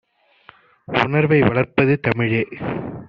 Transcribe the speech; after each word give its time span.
உணர்வை 0.87 1.39
வளர்ப்பது 1.41 1.99
தமிழே! 1.99 2.43